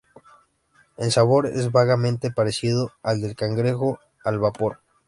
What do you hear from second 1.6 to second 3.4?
vagamente parecido al del